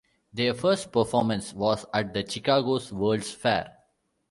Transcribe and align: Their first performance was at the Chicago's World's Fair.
Their 0.33 0.55
first 0.55 0.91
performance 0.91 1.53
was 1.53 1.85
at 1.93 2.11
the 2.11 2.27
Chicago's 2.27 2.91
World's 2.91 3.31
Fair. 3.33 3.77